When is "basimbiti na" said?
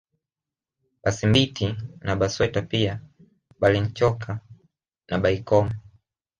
1.03-2.15